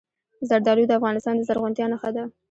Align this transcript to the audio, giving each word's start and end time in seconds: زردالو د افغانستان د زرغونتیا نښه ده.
زردالو 0.49 0.83
د 0.87 0.91
افغانستان 0.99 1.33
د 1.37 1.41
زرغونتیا 1.49 1.85
نښه 1.91 2.09
ده. 2.15 2.23